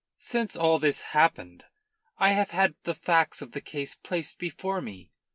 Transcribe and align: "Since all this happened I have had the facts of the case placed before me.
"Since 0.17 0.55
all 0.55 0.79
this 0.79 1.01
happened 1.13 1.65
I 2.17 2.31
have 2.31 2.49
had 2.49 2.73
the 2.85 2.95
facts 2.95 3.39
of 3.43 3.51
the 3.51 3.61
case 3.61 3.93
placed 3.93 4.39
before 4.39 4.81
me. 4.81 5.11